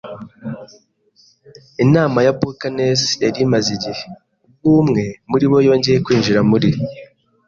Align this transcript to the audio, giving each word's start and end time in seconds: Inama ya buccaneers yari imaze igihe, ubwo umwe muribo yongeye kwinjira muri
Inama 1.83 2.19
ya 2.25 2.33
buccaneers 2.39 3.03
yari 3.23 3.39
imaze 3.45 3.69
igihe, 3.77 4.03
ubwo 4.45 4.69
umwe 4.81 5.03
muribo 5.29 5.57
yongeye 5.67 5.97
kwinjira 6.05 6.41
muri 6.49 6.69